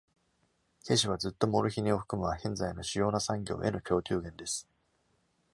[0.83, 4.67] ケシは、ずっとモルヒネを含むアヘン剤の主要な産業への供給源です。